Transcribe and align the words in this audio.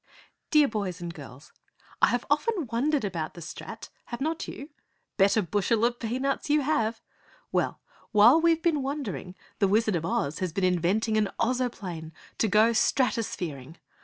Dear 0.49 0.67
Boys 0.67 0.99
and 0.99 1.13
Girls: 1.13 1.51
I 2.01 2.19
often 2.27 2.55
have 2.57 2.71
wondered 2.71 3.05
about 3.05 3.35
the 3.35 3.39
Strat, 3.39 3.89
have 4.05 4.19
not 4.19 4.47
you? 4.47 4.71
Bet 5.17 5.37
a 5.37 5.43
bushel 5.43 5.85
of 5.85 5.99
peanuts 5.99 6.49
you 6.49 6.61
have! 6.61 7.03
Well, 7.51 7.79
while 8.11 8.41
we've 8.41 8.63
been 8.63 8.81
wondering 8.81 9.35
the 9.59 9.67
Wizard 9.67 9.95
of 9.95 10.03
Oz 10.03 10.39
has 10.39 10.51
been 10.53 10.63
inventing 10.63 11.17
an 11.17 11.29
Ozoplane 11.39 12.13
to 12.39 12.47
go 12.47 12.73
Strato 12.73 13.21
sphering! 13.21 13.77